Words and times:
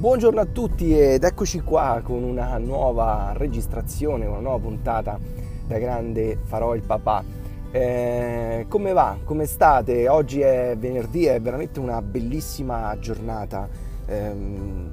Buongiorno 0.00 0.40
a 0.40 0.46
tutti 0.46 0.98
ed 0.98 1.24
eccoci 1.24 1.60
qua 1.60 2.00
con 2.02 2.22
una 2.22 2.56
nuova 2.56 3.34
registrazione, 3.36 4.24
una 4.24 4.40
nuova 4.40 4.58
puntata 4.58 5.18
da 5.66 5.76
grande 5.76 6.38
farò 6.42 6.74
il 6.74 6.80
papà. 6.80 7.22
Eh, 7.70 8.64
come 8.66 8.94
va? 8.94 9.18
Come 9.22 9.44
state? 9.44 10.08
Oggi 10.08 10.40
è 10.40 10.74
venerdì, 10.78 11.26
è 11.26 11.38
veramente 11.38 11.80
una 11.80 12.00
bellissima 12.00 12.98
giornata, 12.98 13.68
eh, 14.06 14.32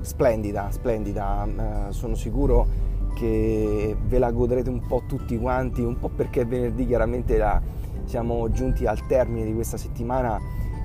splendida, 0.02 0.72
splendida. 0.72 1.48
Eh, 1.48 1.94
sono 1.94 2.16
sicuro 2.16 2.68
che 3.16 3.96
ve 4.08 4.20
la 4.20 4.32
godrete 4.32 4.70
un 4.70 4.86
po' 4.86 5.04
tutti 5.08 5.38
quanti, 5.38 5.84
un 5.84 5.98
po' 5.98 6.10
perché 6.10 6.44
venerdì 6.44 6.86
chiaramente 6.86 7.38
la, 7.38 7.62
siamo 8.04 8.52
giunti 8.52 8.86
al 8.86 9.08
termine 9.08 9.46
di 9.46 9.54
questa 9.54 9.78
settimana 9.78 10.38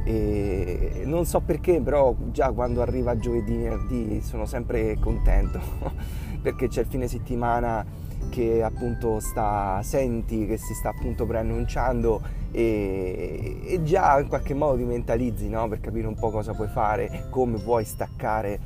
e 0.04 1.02
non 1.04 1.24
so 1.24 1.40
perché, 1.40 1.80
però 1.80 2.14
già 2.30 2.50
quando 2.52 2.82
arriva 2.82 3.16
giovedì, 3.16 3.56
venerdì 3.56 4.20
sono 4.20 4.46
sempre 4.46 4.98
contento 4.98 5.60
perché 6.42 6.68
c'è 6.68 6.80
il 6.80 6.86
fine 6.86 7.06
settimana 7.06 7.84
che 8.28 8.62
appunto 8.62 9.20
sta, 9.20 9.80
senti 9.82 10.46
che 10.46 10.56
si 10.56 10.74
sta 10.74 10.90
appunto 10.90 11.26
preannunciando 11.26 12.20
e, 12.50 13.60
e 13.64 13.82
già 13.82 14.18
in 14.20 14.28
qualche 14.28 14.54
modo 14.54 14.76
ti 14.76 14.84
mentalizzi 14.84 15.48
no? 15.48 15.68
per 15.68 15.80
capire 15.80 16.06
un 16.06 16.14
po' 16.14 16.30
cosa 16.30 16.52
puoi 16.52 16.68
fare, 16.68 17.26
come 17.30 17.58
puoi 17.58 17.84
staccare 17.84 18.58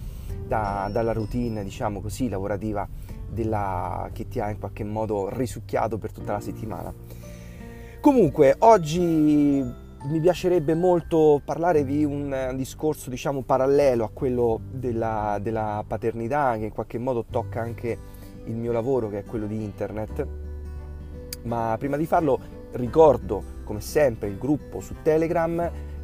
da, 0.47 0.89
dalla 0.93 1.13
routine, 1.13 1.65
diciamo 1.65 2.01
così, 2.01 2.29
lavorativa 2.29 2.87
della, 3.29 4.09
che 4.13 4.29
ti 4.29 4.41
ha 4.41 4.51
in 4.51 4.59
qualche 4.59 4.85
modo 4.85 5.29
risucchiato 5.31 5.99
per 5.99 6.13
tutta 6.13 6.33
la 6.33 6.41
settimana. 6.41 6.93
Comunque, 8.01 8.55
oggi 8.59 9.85
mi 10.09 10.21
piacerebbe 10.21 10.75
molto 10.75 11.41
parlare 11.45 11.85
di 11.85 12.05
un 12.05 12.33
eh, 12.33 12.55
discorso 12.55 13.11
diciamo 13.11 13.43
parallelo 13.43 14.05
a 14.05 14.11
quello 14.13 14.61
della, 14.71 15.39
della, 15.41 15.83
paternità 15.87 16.57
che 16.57 16.67
in 16.67 16.73
qualche 16.73 16.99
modo 16.99 17.25
tocca 17.29 17.61
anche 17.61 17.99
il 18.45 18.55
mio 18.55 18.71
lavoro 18.71 19.09
che 19.09 19.21
è 19.21 19.25
quello 19.25 19.47
di 19.47 19.63
internet. 19.63 20.27
Ma 21.43 21.75
prima 21.79 21.97
di 21.97 22.07
farlo 22.07 22.39
ricordo 22.73 23.43
come 23.65 23.81
sempre 23.81 24.29
il 24.29 24.39
gruppo 24.39 24.81
su 24.81 24.95
Telegram 25.03 25.59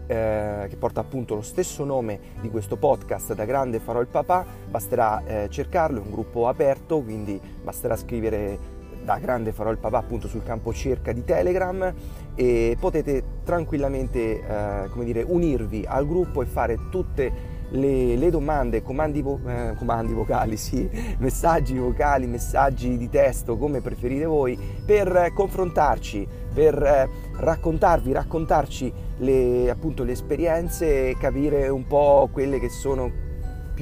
eh, 0.06 0.66
che 0.68 0.76
porta 0.76 1.00
appunto 1.00 1.36
lo 1.36 1.42
stesso 1.42 1.84
nome 1.84 2.18
di 2.40 2.50
questo 2.50 2.76
podcast 2.76 3.34
da 3.34 3.44
grande 3.44 3.78
farò 3.78 4.00
il 4.00 4.08
papà. 4.08 4.44
Basterà 4.68 5.22
eh, 5.24 5.48
cercarlo 5.48 5.98
è 5.98 6.04
un 6.04 6.10
gruppo 6.10 6.48
aperto 6.48 7.00
quindi 7.02 7.40
basterà 7.62 7.96
scrivere 7.96 8.80
da 9.04 9.18
grande 9.18 9.52
farò 9.52 9.70
il 9.70 9.78
papà 9.78 9.98
appunto 9.98 10.28
sul 10.28 10.42
campo 10.42 10.72
cerca 10.72 11.12
di 11.12 11.24
Telegram 11.24 11.92
e 12.34 12.76
potete 12.78 13.22
tranquillamente 13.44 14.18
eh, 14.18 14.88
come 14.90 15.04
dire, 15.04 15.22
unirvi 15.22 15.84
al 15.86 16.06
gruppo 16.06 16.42
e 16.42 16.46
fare 16.46 16.78
tutte 16.90 17.60
le, 17.72 18.16
le 18.16 18.30
domande, 18.30 18.82
comandi, 18.82 19.22
vo- 19.22 19.40
eh, 19.46 19.74
comandi, 19.76 20.12
vocali, 20.12 20.56
sì, 20.58 20.88
messaggi 21.18 21.76
vocali, 21.76 22.26
messaggi 22.26 22.96
di 22.96 23.08
testo, 23.08 23.56
come 23.56 23.80
preferite 23.80 24.24
voi, 24.24 24.58
per 24.84 25.32
confrontarci, 25.34 26.26
per 26.52 26.82
eh, 26.82 27.08
raccontarvi, 27.38 28.12
raccontarci 28.12 28.92
le, 29.18 29.70
appunto, 29.70 30.04
le 30.04 30.12
esperienze 30.12 31.10
e 31.10 31.16
capire 31.18 31.68
un 31.68 31.86
po' 31.86 32.28
quelle 32.32 32.58
che 32.58 32.68
sono 32.68 33.21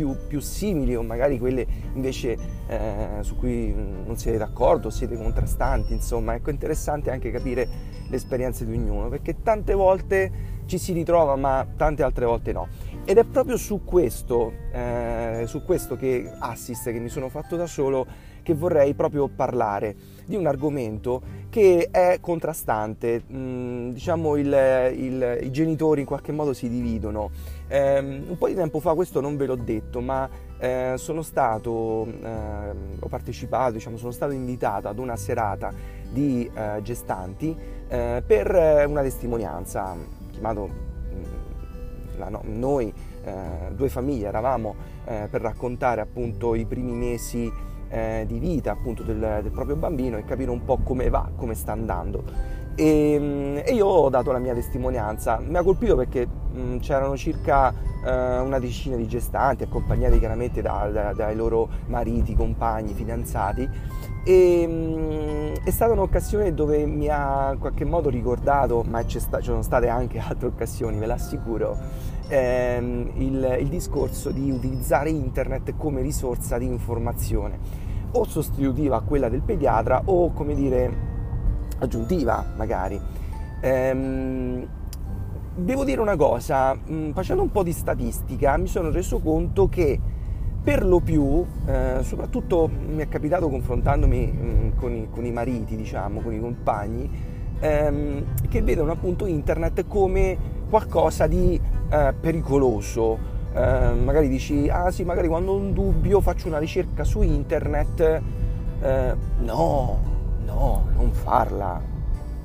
più, 0.01 0.17
più 0.27 0.41
simili 0.41 0.97
o 0.97 1.03
magari 1.03 1.39
quelle 1.39 1.67
invece 1.93 2.39
eh, 2.67 3.09
su 3.21 3.37
cui 3.37 3.71
non 3.75 4.17
siete 4.17 4.39
d'accordo, 4.39 4.89
siete 4.89 5.15
contrastanti, 5.15 5.93
insomma, 5.93 6.35
ecco 6.35 6.49
interessante 6.49 7.11
anche 7.11 7.31
capire 7.31 7.69
le 8.09 8.17
esperienze 8.17 8.65
di 8.65 8.73
ognuno, 8.73 9.11
perché 9.11 9.43
tante 9.43 9.75
volte 9.75 10.59
ci 10.65 10.79
si 10.79 10.95
ritrova 10.95 11.37
ma 11.37 11.67
tante 11.77 12.03
altre 12.03 12.25
volte 12.25 12.53
no. 12.53 12.69
Ed 13.05 13.19
è 13.19 13.25
proprio 13.25 13.57
su 13.57 13.83
questo, 13.85 14.53
eh, 14.73 15.45
su 15.47 15.65
questo 15.65 15.97
che 15.97 16.31
assist 16.39 16.93
che 16.93 16.99
mi 17.01 17.09
sono 17.09 17.29
fatto 17.29 17.57
da 17.57 17.67
solo 17.67 18.07
che 18.43 18.55
vorrei 18.55 18.95
proprio 18.95 19.29
parlare 19.29 19.97
di 20.27 20.37
un 20.37 20.47
argomento 20.47 21.21
che 21.49 21.89
è 21.91 22.19
contrastante, 22.21 23.23
mm, 23.33 23.91
diciamo 23.91 24.37
il, 24.37 24.93
il, 24.97 25.39
i 25.43 25.51
genitori 25.51 26.01
in 26.01 26.07
qualche 26.07 26.31
modo 26.31 26.53
si 26.53 26.69
dividono. 26.69 27.31
Eh, 27.69 27.99
un 27.99 28.37
po' 28.39 28.47
di 28.47 28.55
tempo 28.55 28.81
fa, 28.81 28.95
questo 28.95 29.21
non 29.21 29.37
ve 29.37 29.47
l'ho 29.47 29.57
detto, 29.57 30.01
ma 30.01 30.29
eh, 30.59 30.95
sono 30.97 31.23
stato, 31.23 32.07
eh, 32.07 32.71
ho 33.01 33.09
partecipato, 33.09 33.73
diciamo, 33.73 33.97
sono 33.97 34.13
stato 34.13 34.33
invitato 34.33 34.89
ad 34.89 34.99
una 34.99 35.17
serata 35.17 35.73
di 36.13 36.49
eh, 36.53 36.81
gestanti 36.83 37.57
eh, 37.89 38.23
per 38.25 38.87
una 38.87 39.03
testimonianza, 39.03 39.97
chiamato 40.31 40.90
mm, 42.21 42.23
la, 42.23 42.29
no, 42.29 42.43
noi 42.45 42.93
eh, 43.25 43.73
due 43.73 43.89
famiglie 43.89 44.29
eravamo 44.29 44.99
per 45.11 45.41
raccontare 45.41 46.01
appunto 46.01 46.55
i 46.55 46.65
primi 46.67 46.93
mesi 46.93 47.51
eh, 47.91 48.25
di 48.27 48.39
vita 48.39 48.71
appunto 48.71 49.03
del, 49.03 49.41
del, 49.43 49.51
proprio 49.51 49.77
bambino 49.77 50.17
e 50.17 50.25
capire 50.25 50.51
un 50.51 50.65
po' 50.65 50.79
come 50.79 51.11
va, 51.11 51.29
come 51.37 51.55
sta 51.55 51.73
andando. 51.73 52.23
E, 52.77 53.17
mm, 53.19 53.57
e 53.65 53.75
io 53.75 53.87
ho 53.87 54.09
dato 54.09 54.33
la 54.33 54.39
mia 54.39 54.55
testimonianza, 54.55 55.41
mi 55.45 55.57
ha 55.57 55.63
colpito 55.63 55.97
perché 55.97 56.27
mh, 56.27 56.61
mm, 56.61 56.77
c'erano 56.79 57.17
circa 57.17 57.75
eh, 58.05 58.39
una 58.39 58.59
decina 58.59 58.97
di 58.97 59.07
gestanti 59.07 59.65
accompagnati 59.65 60.19
chiaramente 60.19 60.63
da, 60.63 60.89
da, 60.93 61.13
dai 61.13 61.35
loro 61.35 61.69
mariti, 61.87 62.35
compagni, 62.35 62.95
fidanzati 62.95 63.69
e 64.25 64.67
mh, 64.67 64.73
mm, 64.73 65.55
è 65.65 65.71
stata 65.71 65.93
un'occasione 65.93 66.53
dove 66.55 66.85
mi 66.87 67.09
ha 67.09 67.53
in 67.53 67.59
qualche 67.59 67.85
modo 67.85 68.09
ricordato, 68.09 68.85
ma 68.89 69.05
ci 69.07 69.21
sono 69.41 69.63
state 69.63 69.89
anche 69.89 70.19
altre 70.25 70.49
occasioni, 70.49 70.99
ve 70.99 71.07
l'assicuro, 71.07 71.77
ehm, 72.29 73.11
il, 73.15 73.57
il 73.61 73.69
discorso 73.69 74.31
di 74.31 74.51
utilizzare 74.51 75.11
internet 75.11 75.75
come 75.77 76.03
risorsa 76.03 76.59
di 76.59 76.67
informazione 76.67 77.89
o 78.13 78.25
sostitutiva 78.25 78.97
a 78.97 79.01
quella 79.01 79.29
del 79.29 79.43
pediatra 79.43 80.03
o 80.05 80.33
come 80.33 80.55
dire 80.55 81.09
aggiuntiva 81.79 82.45
magari. 82.57 83.01
Ehm, 83.61 84.69
devo 85.65 85.85
dire 85.85 86.01
una 86.01 86.17
cosa, 86.17 86.75
mh, 86.75 87.13
facendo 87.13 87.43
un 87.43 87.51
po' 87.51 87.63
di 87.63 87.73
statistica 87.73 88.57
mi 88.57 88.67
sono 88.67 88.91
reso 88.91 89.19
conto 89.19 89.69
che 89.69 89.99
per 90.63 90.85
lo 90.85 91.01
più, 91.01 91.45
eh, 91.67 91.99
soprattutto 92.03 92.69
mi 92.69 93.03
è 93.03 93.09
capitato 93.09 93.49
confrontandomi 93.49 94.27
mh, 94.27 94.77
con, 94.77 94.95
i, 94.95 95.09
con, 95.11 95.25
i, 95.25 95.33
mariti, 95.33 95.75
diciamo, 95.75 96.21
con 96.21 96.35
i 96.35 96.41
compagni, 96.41 97.11
ehm, 97.59 98.25
che 98.49 98.61
vedono 98.63 98.93
appunto 98.93 99.25
internet 99.27 99.87
come 99.87 100.37
qualcosa 100.69 101.27
di 101.27 101.59
eh, 101.91 102.15
pericoloso. 102.19 103.39
Eh, 103.53 103.93
magari 103.95 104.29
dici, 104.29 104.69
ah 104.69 104.91
sì, 104.91 105.03
magari 105.05 105.29
quando 105.29 105.53
ho 105.53 105.57
un 105.57 105.73
dubbio 105.73 106.21
faccio 106.21 106.49
una 106.49 106.59
ricerca 106.59 107.05
su 107.05 107.23
internet. 107.23 108.23
Eh, 108.83 109.15
no, 109.41 109.99
no, 110.45 110.87
non 110.95 111.11
farla. 111.13 112.00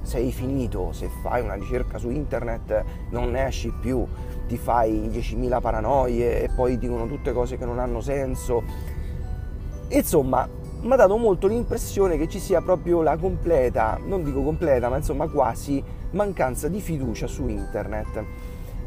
Sei 0.05 0.31
finito, 0.31 0.91
se 0.91 1.09
fai 1.23 1.41
una 1.41 1.55
ricerca 1.55 1.97
su 1.97 2.11
internet 2.11 2.83
non 3.09 3.31
ne 3.31 3.47
esci 3.47 3.73
più, 3.81 4.05
ti 4.47 4.55
fai 4.55 5.09
10.000 5.09 5.59
paranoie 5.59 6.43
e 6.43 6.49
poi 6.55 6.77
dicono 6.77 7.07
tutte 7.07 7.33
cose 7.33 7.57
che 7.57 7.65
non 7.65 7.79
hanno 7.79 8.01
senso. 8.01 8.61
Insomma, 9.89 10.47
mi 10.81 10.93
ha 10.93 10.95
dato 10.95 11.17
molto 11.17 11.47
l'impressione 11.47 12.17
che 12.17 12.27
ci 12.27 12.37
sia 12.37 12.61
proprio 12.61 13.01
la 13.01 13.17
completa, 13.17 13.99
non 14.05 14.23
dico 14.23 14.43
completa, 14.43 14.89
ma 14.89 14.97
insomma 14.97 15.27
quasi 15.27 15.83
mancanza 16.11 16.67
di 16.67 16.81
fiducia 16.81 17.25
su 17.25 17.47
internet. 17.47 18.23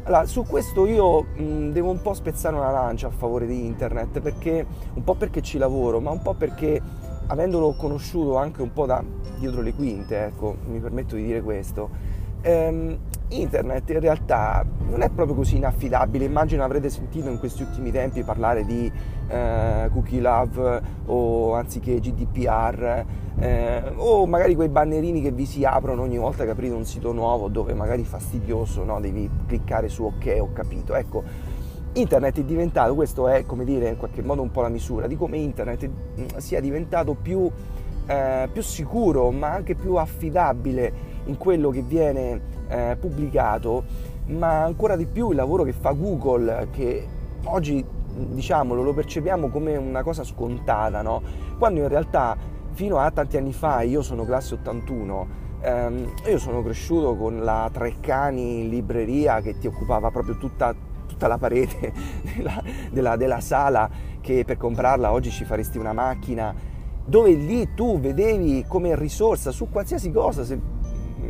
Allora, 0.03 0.25
su 0.25 0.45
questo 0.45 0.87
io 0.87 1.23
mh, 1.35 1.71
devo 1.71 1.91
un 1.91 2.01
po' 2.01 2.13
spezzare 2.13 2.55
una 2.55 2.71
lancia 2.71 3.07
a 3.07 3.11
favore 3.11 3.45
di 3.45 3.65
internet, 3.65 4.21
perché 4.21 4.65
un 4.93 5.03
po' 5.03 5.15
perché 5.15 5.41
ci 5.41 5.57
lavoro, 5.57 5.99
ma 5.99 6.11
un 6.11 6.21
po' 6.21 6.33
perché 6.33 6.81
avendolo 7.29 7.73
conosciuto 7.73 8.37
anche 8.37 8.61
un 8.61 8.73
po' 8.73 8.85
da 8.85 9.03
dietro 9.37 9.61
le 9.61 9.73
quinte, 9.73 10.25
ecco, 10.25 10.57
mi 10.67 10.79
permetto 10.79 11.15
di 11.15 11.23
dire 11.23 11.41
questo, 11.41 11.89
ehm, 12.41 12.97
internet 13.29 13.89
in 13.91 13.99
realtà 13.99 14.65
non 14.89 15.01
è 15.01 15.09
proprio 15.09 15.35
così 15.35 15.57
inaffidabile. 15.57 16.25
Immagino 16.25 16.63
avrete 16.63 16.89
sentito 16.89 17.29
in 17.29 17.37
questi 17.37 17.61
ultimi 17.61 17.91
tempi 17.91 18.23
parlare 18.23 18.65
di 18.65 18.91
eh, 19.27 19.89
cookie 19.91 20.19
love 20.19 20.81
o 21.05 21.53
anziché 21.53 21.99
GDPR 21.99 23.05
eh, 23.39 23.83
o 23.95 24.25
magari 24.25 24.55
quei 24.55 24.69
bannerini 24.69 25.21
che 25.21 25.31
vi 25.31 25.45
si 25.45 25.63
aprono 25.63 26.01
ogni 26.01 26.17
volta 26.17 26.43
che 26.43 26.51
aprite 26.51 26.73
un 26.73 26.85
sito 26.85 27.11
nuovo 27.11 27.47
dove 27.47 27.73
magari 27.73 28.01
è 28.01 28.05
fastidioso, 28.05 28.83
no? 28.83 28.99
devi 28.99 29.29
cliccare 29.45 29.87
su 29.87 30.03
ok, 30.03 30.37
ho 30.39 30.49
capito. 30.53 30.95
Ecco, 30.95 31.23
internet 31.93 32.39
è 32.39 32.43
diventato, 32.43 32.95
questo 32.95 33.27
è 33.27 33.45
come 33.45 33.65
dire 33.65 33.89
in 33.89 33.97
qualche 33.97 34.21
modo 34.21 34.41
un 34.41 34.51
po' 34.51 34.61
la 34.61 34.69
misura 34.69 35.07
di 35.07 35.17
come 35.17 35.37
internet 35.37 35.87
mm, 35.87 36.25
sia 36.37 36.59
diventato 36.59 37.15
più, 37.15 37.49
eh, 38.05 38.49
più 38.51 38.61
sicuro 38.61 39.31
ma 39.31 39.51
anche 39.51 39.75
più 39.75 39.95
affidabile 39.95 41.17
in 41.25 41.37
quello 41.37 41.69
che 41.69 41.81
viene 41.81 42.41
eh, 42.67 42.97
pubblicato, 42.99 43.83
ma 44.27 44.63
ancora 44.63 44.95
di 44.95 45.05
più 45.05 45.29
il 45.31 45.35
lavoro 45.35 45.63
che 45.63 45.73
fa 45.73 45.91
Google, 45.91 46.67
che 46.71 47.07
oggi 47.45 47.83
diciamolo 48.09 48.83
lo 48.83 48.93
percepiamo 48.93 49.49
come 49.49 49.75
una 49.77 50.03
cosa 50.03 50.23
scontata, 50.23 51.01
no? 51.01 51.21
quando 51.57 51.79
in 51.81 51.87
realtà 51.87 52.37
fino 52.71 52.97
a 52.97 53.11
tanti 53.11 53.37
anni 53.37 53.53
fa, 53.53 53.81
io 53.81 54.01
sono 54.01 54.23
classe 54.23 54.55
81, 54.55 55.27
ehm, 55.61 56.13
io 56.27 56.37
sono 56.37 56.63
cresciuto 56.63 57.15
con 57.15 57.43
la 57.43 57.69
Treccani 57.71 58.69
libreria 58.69 59.41
che 59.41 59.57
ti 59.57 59.67
occupava 59.67 60.11
proprio 60.11 60.37
tutta, 60.37 60.73
tutta 61.19 61.27
la 61.27 61.37
parete 61.37 61.91
della, 62.33 62.63
della, 62.89 63.15
della 63.17 63.41
sala 63.41 63.89
che 64.21 64.45
per 64.45 64.55
comprarla 64.55 65.11
oggi 65.11 65.29
ci 65.29 65.43
faresti 65.43 65.77
una 65.77 65.91
macchina, 65.91 66.55
dove 67.05 67.31
lì 67.31 67.73
tu 67.73 67.99
vedevi 67.99 68.63
come 68.67 68.95
risorsa 68.95 69.51
su 69.51 69.69
qualsiasi 69.69 70.11
cosa, 70.11 70.45
se 70.45 70.57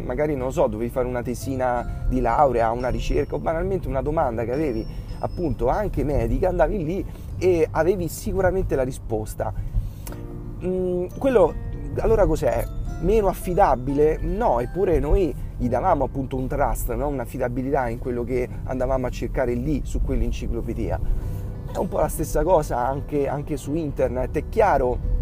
magari 0.04 0.36
non 0.36 0.48
lo 0.48 0.52
so, 0.52 0.68
dovevi 0.68 0.92
fare 0.92 1.08
una 1.08 1.24
tesina 1.24 2.06
di 2.08 2.22
laurea, 2.22 2.72
una 2.72 2.90
ricerca 2.90 3.36
o 3.36 3.40
banalmente 3.40 3.88
una 3.88 4.02
domanda 4.02 4.44
che 4.44 4.52
avevi 4.52 4.86
appunto 5.20 5.70
anche 5.70 6.04
medica, 6.04 6.50
andavi 6.50 6.84
lì 6.84 7.06
e 7.38 7.68
avevi 7.72 8.08
sicuramente 8.08 8.76
la 8.76 8.84
risposta. 8.84 9.52
Mm, 10.64 11.06
quello 11.18 11.54
allora 12.00 12.26
cos'è? 12.26 12.66
Meno 13.02 13.28
affidabile? 13.28 14.20
No, 14.22 14.60
eppure 14.60 15.00
noi 15.00 15.34
gli 15.60 15.68
davamo 15.68 16.06
appunto 16.06 16.38
un 16.38 16.48
trust, 16.48 16.94
no? 16.94 17.08
un'affidabilità 17.08 17.90
in 17.90 18.00
quello 18.00 18.24
che 18.24 18.48
andavamo 18.64 19.08
a 19.08 19.10
cercare 19.10 19.54
lì 19.54 19.82
su 19.84 20.02
quell'enciclopedia. 20.02 21.00
È 21.74 21.78
un 21.78 21.90
po' 21.90 22.00
la 22.00 22.08
stessa 22.08 22.44
cosa 22.44 22.78
anche, 22.78 23.28
anche 23.28 23.58
su 23.58 23.76
internet, 23.76 24.38
è 24.38 24.44
chiaro 24.48 25.18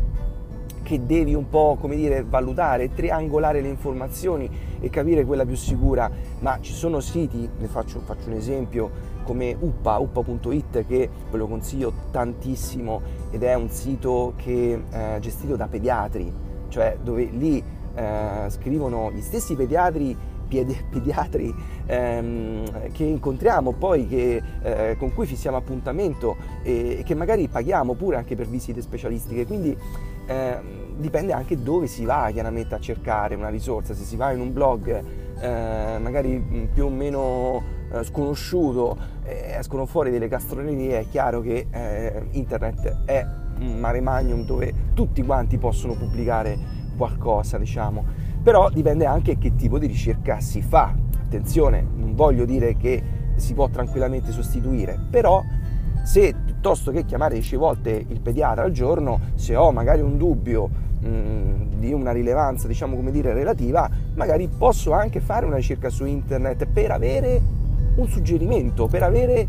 che 0.83 1.05
devi 1.05 1.33
un 1.33 1.49
po' 1.49 1.75
come 1.81 1.95
dire 1.95 2.23
valutare, 2.23 2.93
triangolare 2.93 3.61
le 3.61 3.67
informazioni 3.67 4.49
e 4.79 4.89
capire 4.91 5.25
quella 5.25 5.43
più 5.43 5.55
sicura, 5.55 6.09
ma 6.39 6.59
ci 6.61 6.71
sono 6.71 6.99
siti, 6.99 7.49
ne 7.57 7.67
faccio, 7.67 7.99
faccio 7.99 8.27
un 8.29 8.35
esempio 8.35 8.91
come 9.23 9.57
uppa, 9.59 9.97
uppa.it 9.97 10.85
che 10.85 11.09
ve 11.29 11.37
lo 11.37 11.47
consiglio 11.47 11.91
tantissimo 12.11 13.01
ed 13.31 13.43
è 13.43 13.55
un 13.55 13.69
sito 13.69 14.33
che 14.37 14.81
è 14.89 15.15
eh, 15.15 15.19
gestito 15.19 15.55
da 15.55 15.67
pediatri, 15.67 16.31
cioè 16.69 16.97
dove 17.01 17.25
lì 17.25 17.61
eh, 17.97 18.49
scrivono 18.49 19.11
gli 19.11 19.21
stessi 19.21 19.55
pediatri 19.55 20.35
pediatri 20.47 21.53
ehm, 21.85 22.91
che 22.91 23.03
incontriamo 23.03 23.73
poi, 23.73 24.07
che, 24.07 24.41
eh, 24.61 24.95
con 24.97 25.13
cui 25.13 25.25
fissiamo 25.25 25.57
appuntamento 25.57 26.37
e, 26.63 26.99
e, 26.99 27.03
che 27.03 27.15
magari 27.15 27.47
paghiamo 27.47 27.93
pure 27.95 28.15
anche 28.15 28.35
per 28.35 28.47
visite 28.47 28.81
specialistiche. 28.81 29.45
Quindi 29.45 29.77
eh, 30.25 30.57
dipende 30.95 31.33
anche 31.33 31.61
dove 31.61 31.87
si 31.87 32.05
va 32.05 32.29
chiaramente 32.31 32.75
a 32.75 32.79
cercare 32.79 33.35
una 33.35 33.49
risorsa, 33.49 33.93
se 33.93 34.03
si 34.03 34.15
va 34.15 34.31
in 34.31 34.39
un 34.39 34.53
blog 34.53 35.03
eh, 35.39 35.97
magari 35.99 36.37
mm, 36.37 36.65
più 36.73 36.85
o 36.85 36.89
meno 36.89 37.61
eh, 37.91 38.03
sconosciuto 38.03 39.15
escono 39.23 39.85
fuori 39.85 40.09
delle 40.09 40.29
castronerie, 40.29 40.99
è 40.99 41.05
chiaro 41.09 41.41
che 41.41 41.67
eh, 41.69 42.27
internet 42.31 43.03
è 43.03 43.25
un 43.59 43.77
mare 43.77 43.99
magnum 43.99 44.45
dove 44.45 44.73
tutti 44.93 45.21
quanti 45.23 45.57
possono 45.57 45.93
pubblicare 45.95 46.76
qualcosa, 46.97 47.57
diciamo, 47.57 48.03
però 48.43 48.69
dipende 48.69 49.05
anche 49.05 49.37
che 49.37 49.55
tipo 49.55 49.79
di 49.79 49.87
ricerca 49.87 50.41
si 50.41 50.61
fa. 50.61 50.93
Attenzione, 51.23 51.85
non 51.95 52.15
voglio 52.15 52.45
dire 52.45 52.75
che 52.75 53.01
si 53.35 53.53
può 53.53 53.69
tranquillamente 53.69 54.31
sostituire, 54.31 54.99
però 55.09 55.41
se 56.03 56.33
piuttosto 56.43 56.91
che 56.91 57.05
chiamare 57.05 57.35
10 57.35 57.55
volte 57.55 58.05
il 58.07 58.19
pediatra 58.21 58.63
al 58.63 58.71
giorno, 58.71 59.19
se 59.35 59.55
ho 59.55 59.71
magari 59.71 60.01
un 60.01 60.17
dubbio 60.17 60.85
di 60.99 61.93
una 61.93 62.11
rilevanza, 62.11 62.67
diciamo 62.67 62.95
come 62.95 63.11
dire, 63.11 63.33
relativa, 63.33 63.89
magari 64.15 64.49
posso 64.49 64.91
anche 64.93 65.19
fare 65.19 65.45
una 65.45 65.57
ricerca 65.57 65.89
su 65.89 66.05
internet 66.05 66.65
per 66.65 66.91
avere 66.91 67.39
un 67.95 68.07
suggerimento, 68.07 68.87
per 68.87 69.03
avere 69.03 69.47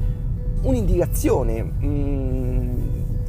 un'indicazione 0.62 1.62
mh, 1.62 1.86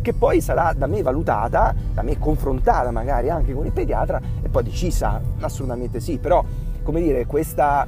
che 0.10 0.14
poi 0.14 0.42
sarà 0.42 0.74
da 0.74 0.88
me 0.88 1.04
valutata, 1.04 1.74
da 1.94 2.02
me 2.02 2.18
confrontata 2.18 2.90
magari 2.90 3.30
anche 3.30 3.54
con 3.54 3.66
il 3.66 3.72
pediatra 3.72 4.20
e 4.42 4.50
poi 4.50 4.64
decisa, 4.64 5.22
assolutamente 5.40 6.00
sì, 6.00 6.18
però 6.18 6.44
come 6.82 7.00
dire, 7.00 7.28
questa 7.28 7.88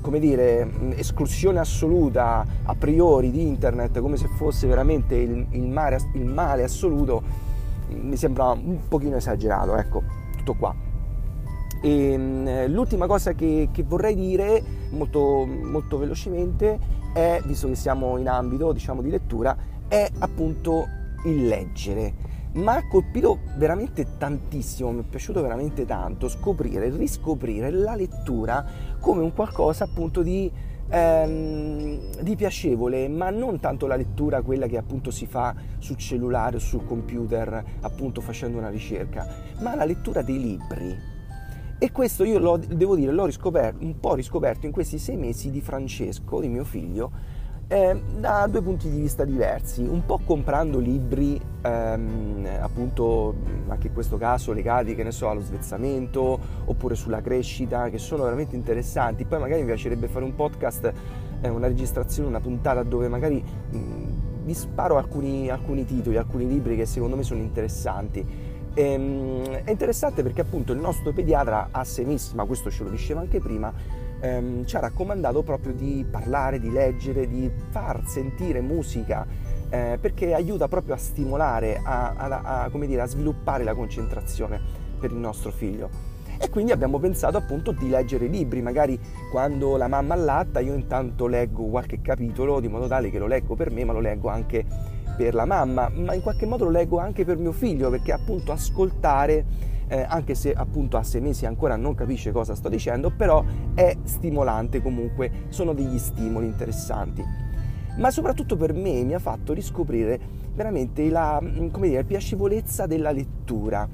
come 0.00 0.18
dire, 0.18 0.68
esclusione 0.96 1.60
assoluta 1.60 2.44
a 2.64 2.74
priori 2.74 3.30
di 3.30 3.46
internet 3.46 4.00
come 4.00 4.16
se 4.16 4.26
fosse 4.36 4.66
veramente 4.66 5.14
il, 5.14 5.46
il, 5.50 5.68
mare, 5.68 6.00
il 6.14 6.24
male 6.24 6.64
assoluto 6.64 7.22
mi 7.90 8.16
sembra 8.16 8.50
un 8.50 8.80
pochino 8.88 9.14
esagerato, 9.14 9.76
ecco, 9.76 10.02
tutto 10.36 10.54
qua. 10.54 10.74
E, 11.80 12.12
ehm, 12.12 12.72
l'ultima 12.72 13.06
cosa 13.06 13.34
che, 13.34 13.68
che 13.70 13.84
vorrei 13.84 14.16
dire 14.16 14.60
molto, 14.90 15.46
molto, 15.46 15.98
velocemente 15.98 16.76
è, 17.12 17.40
visto 17.44 17.68
che 17.68 17.76
siamo 17.76 18.16
in 18.16 18.28
ambito 18.28 18.72
diciamo, 18.72 19.00
di 19.00 19.10
lettura, 19.10 19.56
è 19.86 20.10
appunto 20.18 21.00
il 21.24 21.46
leggere 21.46 22.32
mi 22.54 22.68
ha 22.68 22.86
colpito 22.86 23.38
veramente 23.56 24.18
tantissimo, 24.18 24.90
mi 24.90 25.00
è 25.00 25.04
piaciuto 25.04 25.40
veramente 25.40 25.86
tanto 25.86 26.28
scoprire, 26.28 26.90
riscoprire 26.90 27.70
la 27.70 27.94
lettura 27.94 28.64
come 29.00 29.22
un 29.22 29.32
qualcosa 29.32 29.84
appunto 29.84 30.22
di, 30.22 30.50
ehm, 30.88 32.20
di 32.20 32.36
piacevole, 32.36 33.08
ma 33.08 33.30
non 33.30 33.58
tanto 33.58 33.86
la 33.86 33.96
lettura 33.96 34.42
quella 34.42 34.66
che 34.66 34.76
appunto 34.76 35.10
si 35.10 35.26
fa 35.26 35.54
sul 35.78 35.96
cellulare 35.96 36.56
o 36.56 36.58
sul 36.58 36.84
computer, 36.84 37.64
appunto 37.80 38.20
facendo 38.20 38.58
una 38.58 38.68
ricerca, 38.68 39.26
ma 39.60 39.74
la 39.74 39.86
lettura 39.86 40.20
dei 40.20 40.38
libri. 40.38 41.10
E 41.78 41.90
questo 41.90 42.22
io 42.22 42.58
devo 42.58 42.94
dire, 42.94 43.10
l'ho 43.12 43.28
un 43.80 43.98
po' 43.98 44.14
riscoperto 44.14 44.66
in 44.66 44.72
questi 44.72 44.98
sei 44.98 45.16
mesi 45.16 45.50
di 45.50 45.60
Francesco, 45.60 46.38
di 46.38 46.48
mio 46.48 46.64
figlio, 46.64 47.10
eh, 47.72 47.98
da 48.18 48.46
due 48.48 48.60
punti 48.60 48.90
di 48.90 49.00
vista 49.00 49.24
diversi, 49.24 49.80
un 49.80 50.04
po' 50.04 50.20
comprando 50.22 50.78
libri 50.78 51.40
ehm, 51.62 52.46
appunto 52.60 53.34
anche 53.68 53.86
in 53.86 53.94
questo 53.94 54.18
caso 54.18 54.52
legati 54.52 54.94
che 54.94 55.02
ne 55.02 55.10
so 55.10 55.30
allo 55.30 55.40
svezzamento 55.40 56.38
oppure 56.66 56.94
sulla 56.94 57.22
crescita 57.22 57.88
che 57.88 57.96
sono 57.96 58.24
veramente 58.24 58.56
interessanti, 58.56 59.24
poi 59.24 59.38
magari 59.38 59.60
mi 59.60 59.68
piacerebbe 59.68 60.06
fare 60.08 60.26
un 60.26 60.34
podcast, 60.34 60.92
eh, 61.40 61.48
una 61.48 61.66
registrazione, 61.66 62.28
una 62.28 62.40
puntata 62.40 62.82
dove 62.82 63.08
magari 63.08 63.42
mh, 63.42 64.44
vi 64.44 64.52
sparo 64.52 64.98
alcuni, 64.98 65.48
alcuni 65.48 65.86
titoli, 65.86 66.18
alcuni 66.18 66.46
libri 66.46 66.76
che 66.76 66.84
secondo 66.84 67.16
me 67.16 67.22
sono 67.22 67.40
interessanti. 67.40 68.50
Ehm, 68.74 69.48
è 69.64 69.70
interessante 69.70 70.22
perché 70.22 70.42
appunto 70.42 70.74
il 70.74 70.78
nostro 70.78 71.10
pediatra 71.12 71.68
a 71.70 71.84
semissima, 71.84 72.44
questo 72.44 72.70
ce 72.70 72.84
lo 72.84 72.90
diceva 72.90 73.20
anche 73.20 73.40
prima, 73.40 73.72
ehm, 74.22 74.64
ci 74.64 74.76
ha 74.76 74.80
raccomandato 74.80 75.42
proprio 75.42 75.74
di 75.74 76.06
parlare, 76.08 76.58
di 76.58 76.70
leggere, 76.70 77.26
di 77.26 77.50
far 77.70 78.02
sentire 78.06 78.60
musica 78.60 79.26
eh, 79.68 79.98
perché 80.00 80.32
aiuta 80.32 80.68
proprio 80.68 80.94
a 80.94 80.98
stimolare, 80.98 81.80
a, 81.82 82.14
a, 82.14 82.62
a, 82.62 82.70
dire, 82.86 83.00
a 83.00 83.06
sviluppare 83.06 83.64
la 83.64 83.74
concentrazione 83.74 84.60
per 84.98 85.10
il 85.10 85.18
nostro 85.18 85.50
figlio. 85.50 86.10
E 86.38 86.50
quindi 86.50 86.72
abbiamo 86.72 86.98
pensato 86.98 87.36
appunto 87.36 87.72
di 87.72 87.88
leggere 87.88 88.26
libri, 88.26 88.62
magari 88.62 88.98
quando 89.30 89.76
la 89.76 89.86
mamma 89.86 90.14
allatta 90.14 90.60
io 90.60 90.74
intanto 90.74 91.26
leggo 91.26 91.64
qualche 91.66 92.00
capitolo 92.00 92.58
di 92.58 92.68
modo 92.68 92.88
tale 92.88 93.10
che 93.10 93.18
lo 93.18 93.26
leggo 93.26 93.54
per 93.54 93.70
me 93.70 93.84
ma 93.84 93.92
lo 93.92 94.00
leggo 94.00 94.28
anche 94.28 94.64
per 95.16 95.34
la 95.34 95.44
mamma, 95.44 95.88
ma 95.88 96.14
in 96.14 96.22
qualche 96.22 96.46
modo 96.46 96.64
lo 96.64 96.70
leggo 96.70 96.98
anche 96.98 97.24
per 97.24 97.36
mio 97.36 97.52
figlio 97.52 97.90
perché 97.90 98.12
appunto 98.12 98.50
ascoltare 98.50 99.44
eh, 99.88 100.04
anche 100.08 100.34
se 100.34 100.52
appunto 100.52 100.96
a 100.96 101.02
sei 101.02 101.20
mesi 101.20 101.46
ancora 101.46 101.76
non 101.76 101.94
capisce 101.94 102.32
cosa 102.32 102.54
sto 102.54 102.68
dicendo, 102.68 103.10
però 103.10 103.44
è 103.74 103.96
stimolante 104.04 104.80
comunque, 104.82 105.30
sono 105.48 105.72
degli 105.72 105.98
stimoli 105.98 106.46
interessanti. 106.46 107.22
Ma 107.96 108.10
soprattutto 108.10 108.56
per 108.56 108.72
me 108.72 109.02
mi 109.04 109.14
ha 109.14 109.18
fatto 109.18 109.52
riscoprire 109.52 110.18
veramente 110.54 111.08
la, 111.08 111.38
mm, 111.42 111.68
dire, 111.80 111.96
la 111.96 112.04
piacevolezza 112.04 112.86
della 112.86 113.10
lettura, 113.10 113.86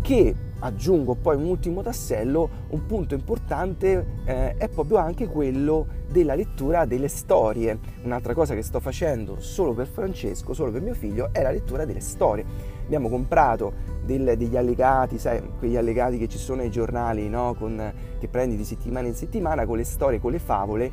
che 0.00 0.34
aggiungo 0.62 1.14
poi 1.14 1.36
un 1.36 1.44
ultimo 1.44 1.82
tassello, 1.82 2.48
un 2.68 2.86
punto 2.86 3.14
importante 3.14 4.20
eh, 4.24 4.56
è 4.56 4.68
proprio 4.68 4.98
anche 4.98 5.26
quello 5.26 5.86
della 6.10 6.34
lettura 6.34 6.84
delle 6.84 7.08
storie. 7.08 7.78
Un'altra 8.02 8.34
cosa 8.34 8.54
che 8.54 8.62
sto 8.62 8.80
facendo 8.80 9.40
solo 9.40 9.72
per 9.72 9.86
Francesco, 9.86 10.54
solo 10.54 10.70
per 10.70 10.80
mio 10.80 10.94
figlio, 10.94 11.30
è 11.32 11.42
la 11.42 11.50
lettura 11.50 11.84
delle 11.84 12.00
storie. 12.00 12.44
Abbiamo 12.84 13.08
comprato 13.08 13.72
del, 14.04 14.34
degli 14.36 14.56
allegati, 14.56 15.18
sai, 15.18 15.42
quegli 15.58 15.76
allegati 15.76 16.18
che 16.18 16.28
ci 16.28 16.38
sono 16.38 16.60
nei 16.60 16.70
giornali, 16.70 17.28
no? 17.28 17.54
con, 17.58 17.92
che 18.18 18.28
prendi 18.28 18.56
di 18.56 18.64
settimana 18.64 19.08
in 19.08 19.14
settimana 19.14 19.66
con 19.66 19.76
le 19.76 19.84
storie, 19.84 20.20
con 20.20 20.30
le 20.30 20.38
favole, 20.38 20.90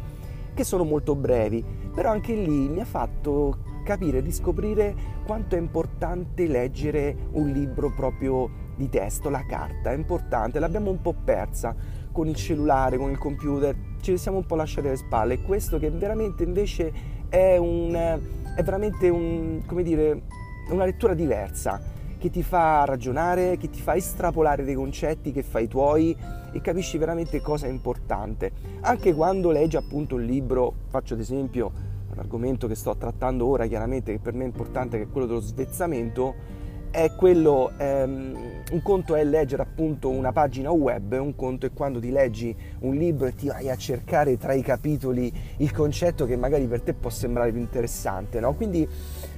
che 0.53 0.63
sono 0.63 0.83
molto 0.83 1.15
brevi, 1.15 1.63
però 1.93 2.09
anche 2.09 2.33
lì 2.33 2.67
mi 2.67 2.81
ha 2.81 2.85
fatto 2.85 3.57
capire, 3.83 4.19
riscoprire 4.19 4.95
quanto 5.25 5.55
è 5.55 5.59
importante 5.59 6.47
leggere 6.47 7.15
un 7.31 7.49
libro 7.49 7.91
proprio 7.93 8.67
di 8.79 8.88
testo, 8.88 9.29
la 9.29 9.45
carta, 9.45 9.91
è 9.91 9.93
importante, 9.93 10.57
l'abbiamo 10.57 10.89
un 10.89 11.01
po' 11.01 11.13
persa 11.13 11.75
con 12.13 12.29
il 12.29 12.36
cellulare, 12.36 12.98
con 12.98 13.12
il 13.12 13.17
computer, 13.17 13.75
ci 14.00 14.17
siamo 14.17 14.38
un 14.38 14.45
po' 14.45 14.55
lasciati 14.55 14.88
alle 14.88 14.95
spalle 14.95 15.41
questo 15.41 15.77
che 15.77 15.89
veramente 15.91 16.43
invece 16.43 16.91
è, 17.27 17.57
un, 17.57 17.93
è 17.93 18.63
veramente 18.63 19.09
un, 19.09 19.62
dire, 19.83 20.21
una 20.69 20.86
lettura 20.86 21.13
diversa 21.13 21.98
che 22.17 22.29
ti 22.29 22.41
fa 22.41 22.86
ragionare, 22.86 23.57
che 23.57 23.69
ti 23.69 23.81
fa 23.81 23.95
estrapolare 23.95 24.63
dei 24.63 24.75
concetti 24.75 25.33
che 25.33 25.43
fai 25.43 25.67
tuoi 25.67 26.15
e 26.51 26.62
capisci 26.62 26.98
veramente 26.98 27.41
cosa 27.41 27.67
è 27.67 27.69
importante. 27.69 28.51
Anche 28.81 29.13
quando 29.13 29.51
leggi 29.51 29.75
appunto 29.75 30.15
un 30.15 30.24
libro, 30.24 30.74
faccio 30.88 31.15
ad 31.15 31.19
esempio 31.19 31.71
un 32.12 32.17
argomento 32.17 32.67
che 32.67 32.75
sto 32.75 32.95
trattando 32.95 33.45
ora 33.45 33.67
chiaramente 33.67 34.13
che 34.13 34.19
per 34.19 34.33
me 34.33 34.43
è 34.43 34.48
importante 34.48 34.98
che 34.98 35.03
è 35.03 35.09
quello 35.09 35.27
dello 35.27 35.41
svezzamento, 35.41 36.57
è 36.91 37.12
quello, 37.15 37.72
ehm, 37.77 38.38
un 38.72 38.81
conto 38.81 39.15
è 39.15 39.24
leggere 39.24 39.62
appunto 39.62 40.10
una 40.10 40.31
pagina 40.31 40.72
web, 40.72 41.12
un 41.19 41.36
conto 41.36 41.65
è 41.65 41.72
quando 41.72 42.00
ti 42.00 42.12
leggi 42.12 42.55
un 42.79 42.96
libro 42.96 43.27
e 43.27 43.36
ti 43.36 43.48
vai 43.48 43.69
a 43.69 43.75
cercare 43.75 44.38
tra 44.38 44.53
i 44.53 44.62
capitoli 44.62 45.31
il 45.58 45.72
concetto 45.72 46.25
che 46.25 46.36
magari 46.36 46.65
per 46.67 46.81
te 46.81 46.93
può 46.93 47.10
sembrare 47.10 47.51
più 47.51 47.62
interessante, 47.62 48.39
no? 48.39 48.53
Quindi 48.53 48.88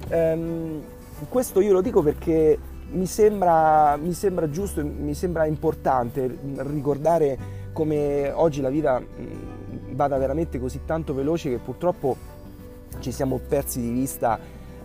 ehm, 0.08 0.82
questo 1.28 1.60
io 1.60 1.72
lo 1.72 1.82
dico 1.82 2.02
perché 2.02 2.58
mi 2.90 3.06
sembra, 3.06 3.96
mi 3.96 4.12
sembra 4.12 4.48
giusto, 4.50 4.84
mi 4.84 5.14
sembra 5.14 5.46
importante 5.46 6.38
ricordare 6.56 7.60
come 7.72 8.30
oggi 8.30 8.60
la 8.60 8.68
vita 8.68 9.02
vada 9.92 10.18
veramente 10.18 10.58
così 10.58 10.80
tanto 10.84 11.14
veloce 11.14 11.50
che 11.50 11.58
purtroppo 11.58 12.16
ci 12.98 13.12
siamo 13.12 13.38
persi 13.38 13.80
di 13.80 13.90
vista 13.90 14.38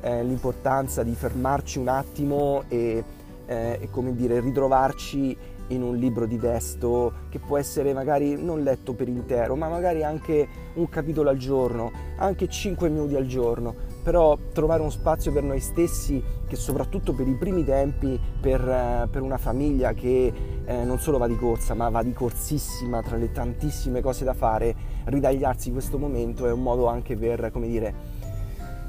eh, 0.07 0.23
l'importanza 0.23 1.03
di 1.03 1.13
fermarci 1.13 1.79
un 1.79 1.89
attimo 1.89 2.63
e, 2.69 3.03
eh, 3.45 3.77
e 3.81 3.89
come 3.91 4.15
dire, 4.15 4.39
ritrovarci 4.39 5.37
in 5.69 5.81
un 5.81 5.97
libro 5.97 6.25
di 6.25 6.39
testo 6.39 7.11
che 7.27 7.39
può 7.39 7.57
essere 7.57 7.91
magari 7.91 8.41
non 8.41 8.63
letto 8.63 8.93
per 8.93 9.09
intero, 9.09 9.57
ma 9.57 9.67
magari 9.67 10.05
anche 10.05 10.47
un 10.75 10.87
capitolo 10.87 11.29
al 11.29 11.35
giorno, 11.35 11.91
anche 12.19 12.47
5 12.47 12.87
minuti 12.87 13.15
al 13.15 13.25
giorno, 13.25 13.75
però 14.01 14.37
trovare 14.53 14.79
uno 14.79 14.89
spazio 14.89 15.33
per 15.33 15.43
noi 15.43 15.59
stessi 15.59 16.23
che 16.47 16.55
soprattutto 16.55 17.11
per 17.11 17.27
i 17.27 17.35
primi 17.35 17.65
tempi, 17.65 18.17
per, 18.39 18.61
eh, 18.61 19.07
per 19.11 19.21
una 19.21 19.37
famiglia 19.37 19.91
che 19.91 20.31
eh, 20.63 20.83
non 20.85 20.99
solo 20.99 21.17
va 21.17 21.27
di 21.27 21.35
corsa, 21.35 21.73
ma 21.73 21.89
va 21.89 22.01
di 22.01 22.13
corsissima 22.13 23.01
tra 23.01 23.17
le 23.17 23.33
tantissime 23.33 23.99
cose 23.99 24.23
da 24.23 24.33
fare, 24.33 24.73
ritagliarsi 25.05 25.73
questo 25.73 25.97
momento 25.97 26.45
è 26.45 26.51
un 26.53 26.61
modo 26.61 26.87
anche 26.87 27.17
per, 27.17 27.51
come 27.51 27.67
dire, 27.67 28.16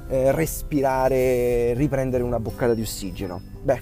eh, 0.09 0.31
respirare, 0.31 1.73
riprendere 1.73 2.23
una 2.23 2.39
boccata 2.39 2.73
di 2.73 2.81
ossigeno. 2.81 3.41
Beh, 3.61 3.81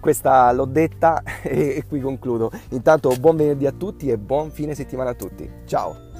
questa 0.00 0.50
l'ho 0.52 0.64
detta 0.64 1.22
e 1.42 1.84
qui 1.86 2.00
concludo. 2.00 2.50
Intanto 2.70 3.14
buon 3.18 3.36
venerdì 3.36 3.66
a 3.66 3.72
tutti 3.72 4.08
e 4.08 4.16
buon 4.16 4.50
fine 4.50 4.74
settimana 4.74 5.10
a 5.10 5.14
tutti. 5.14 5.48
Ciao! 5.66 6.11